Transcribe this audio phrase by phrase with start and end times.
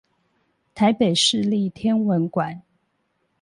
[0.73, 2.63] 臺北市立天文館